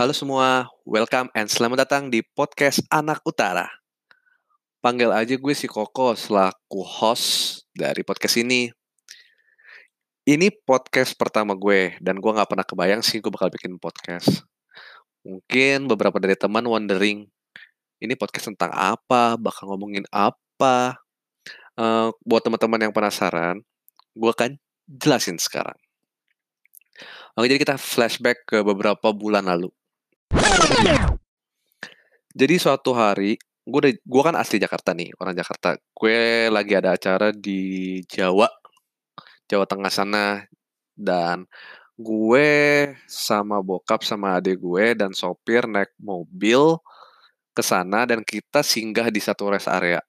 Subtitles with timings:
[0.00, 3.68] Halo semua, welcome and selamat datang di podcast Anak Utara.
[4.80, 8.72] Panggil aja gue si Koko selaku host dari podcast ini.
[10.24, 14.40] Ini podcast pertama gue, dan gue gak pernah kebayang sih gue bakal bikin podcast.
[15.20, 17.28] Mungkin beberapa dari teman wondering,
[18.00, 20.96] ini podcast tentang apa, bakal ngomongin apa.
[21.76, 23.60] Uh, buat teman-teman yang penasaran,
[24.16, 24.56] gue akan
[24.88, 25.76] jelasin sekarang.
[27.36, 29.68] Oke, jadi kita flashback ke beberapa bulan lalu.
[32.30, 35.76] Jadi suatu hari, gue udah, gue kan asli Jakarta nih, orang Jakarta.
[35.92, 38.48] Gue lagi ada acara di Jawa,
[39.50, 40.26] Jawa Tengah sana,
[40.96, 41.44] dan
[42.00, 42.48] gue
[43.04, 46.80] sama bokap sama adik gue dan sopir naik mobil
[47.52, 50.00] ke sana dan kita singgah di satu rest area.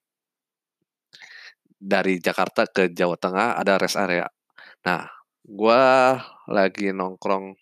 [1.82, 4.30] Dari Jakarta ke Jawa Tengah ada rest area.
[4.88, 5.10] Nah,
[5.42, 5.84] gue
[6.48, 7.58] lagi nongkrong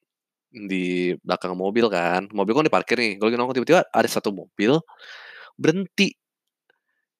[0.50, 4.82] di belakang mobil kan, mobil kan diparkir nih, gue lagi nongkrong tiba-tiba ada satu mobil
[5.54, 6.18] berhenti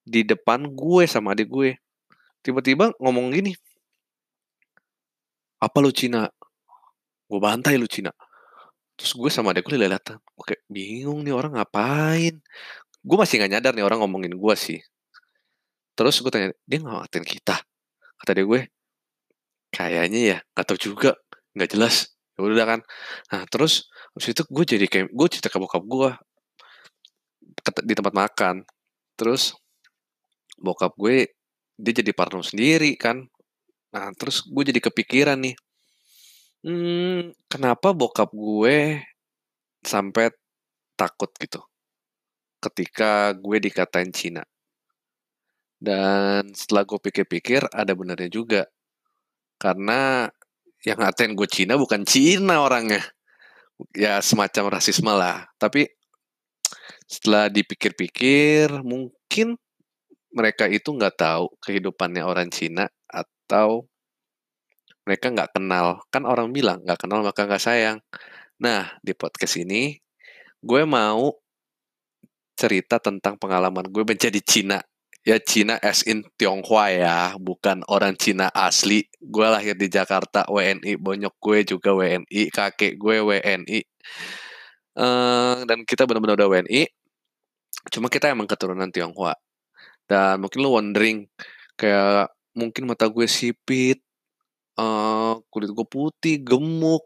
[0.02, 1.78] di depan gue sama adik gue.
[2.42, 3.52] Tiba-tiba ngomong gini,
[5.62, 6.26] apa lu Cina?
[7.30, 8.10] Gue bantai lu Cina.
[8.98, 12.40] Terus gue sama adik gue lihat oke bingung nih orang ngapain.
[13.00, 14.80] Gue masih nggak nyadar nih orang ngomongin gue sih.
[15.94, 17.60] Terus gue tanya, dia ngawatin kita?
[18.20, 18.60] Kata dia gue,
[19.70, 21.16] kayaknya ya nggak tahu juga
[21.54, 22.80] nggak jelas ya udah kan.
[23.32, 26.10] Nah terus habis itu gue jadi kayak gue cerita ke bokap gue
[27.84, 28.64] di tempat makan.
[29.18, 29.52] Terus
[30.56, 31.28] bokap gue
[31.76, 33.24] dia jadi partner sendiri kan.
[33.92, 35.56] Nah terus gue jadi kepikiran nih
[36.64, 39.00] hmm, kenapa bokap gue
[39.80, 40.28] sampai
[40.96, 41.60] takut gitu
[42.60, 44.44] ketika gue dikatain Cina?
[45.80, 48.68] Dan setelah gue pikir-pikir ada benernya juga.
[49.56, 50.28] Karena
[50.84, 53.04] yang ngatain gue Cina bukan Cina orangnya.
[53.96, 55.48] Ya semacam rasisme lah.
[55.56, 55.88] Tapi
[57.08, 59.56] setelah dipikir-pikir mungkin
[60.30, 63.88] mereka itu nggak tahu kehidupannya orang Cina atau
[65.04, 66.00] mereka nggak kenal.
[66.08, 67.98] Kan orang bilang nggak kenal maka nggak sayang.
[68.60, 69.96] Nah di podcast ini
[70.60, 71.32] gue mau
[72.56, 74.78] cerita tentang pengalaman gue menjadi Cina
[75.20, 79.04] ya Cina as in Tionghoa ya, bukan orang Cina asli.
[79.20, 83.80] Gue lahir di Jakarta, WNI, bonyok gue juga WNI, kakek gue WNI.
[84.96, 86.82] Uh, eh, dan kita benar-benar udah WNI.
[87.92, 89.36] Cuma kita emang keturunan Tionghoa.
[90.08, 91.28] Dan mungkin lo wondering,
[91.78, 94.02] kayak mungkin mata gue sipit,
[94.80, 97.04] uh, kulit gue putih, gemuk,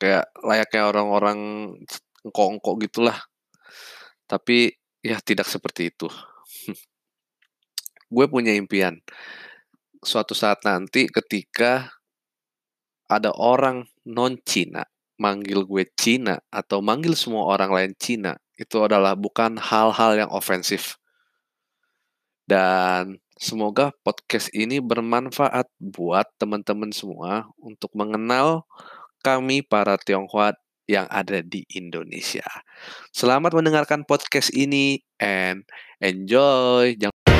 [0.00, 1.38] kayak layaknya orang-orang
[2.24, 3.18] engkok-engkok gitulah.
[4.26, 4.72] Tapi
[5.04, 6.08] ya tidak seperti itu.
[8.10, 8.98] Gue punya impian
[10.02, 11.94] suatu saat nanti ketika
[13.06, 14.82] ada orang non Cina
[15.20, 20.98] manggil gue Cina atau manggil semua orang lain Cina itu adalah bukan hal-hal yang ofensif
[22.50, 28.66] dan semoga podcast ini bermanfaat buat teman-teman semua untuk mengenal
[29.22, 30.58] kami para Tionghoa
[30.90, 32.42] yang ada di Indonesia.
[33.14, 35.62] Selamat mendengarkan podcast ini and
[36.02, 36.98] enjoy.
[36.98, 37.39] Jangan